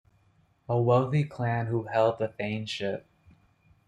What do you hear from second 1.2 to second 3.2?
clan who held the Thainship.